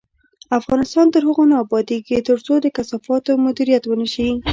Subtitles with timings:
[0.59, 4.29] افغانستان تر هغو نه ابادیږي، ترڅو د کثافاتو مدیریت ونشي.